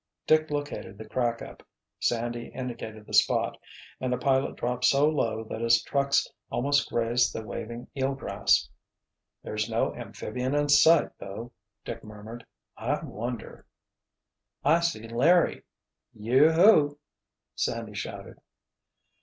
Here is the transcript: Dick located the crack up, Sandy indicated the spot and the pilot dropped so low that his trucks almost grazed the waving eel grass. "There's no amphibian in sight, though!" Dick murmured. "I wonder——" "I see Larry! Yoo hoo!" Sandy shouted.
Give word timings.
Dick 0.25 0.49
located 0.49 0.97
the 0.97 1.07
crack 1.07 1.43
up, 1.43 1.61
Sandy 1.99 2.47
indicated 2.47 3.05
the 3.05 3.13
spot 3.13 3.59
and 3.99 4.11
the 4.11 4.17
pilot 4.17 4.55
dropped 4.55 4.83
so 4.85 5.07
low 5.07 5.43
that 5.43 5.61
his 5.61 5.79
trucks 5.83 6.27
almost 6.49 6.89
grazed 6.89 7.33
the 7.33 7.43
waving 7.45 7.87
eel 7.95 8.15
grass. 8.15 8.67
"There's 9.43 9.69
no 9.69 9.93
amphibian 9.93 10.55
in 10.55 10.69
sight, 10.69 11.11
though!" 11.19 11.51
Dick 11.85 12.03
murmured. 12.03 12.47
"I 12.75 12.99
wonder——" 13.05 13.67
"I 14.65 14.79
see 14.79 15.07
Larry! 15.07 15.61
Yoo 16.13 16.49
hoo!" 16.51 16.97
Sandy 17.53 17.93
shouted. 17.93 18.41